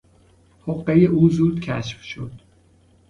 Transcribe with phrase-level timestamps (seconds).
[0.65, 2.31] حقهی او زود کشف شد.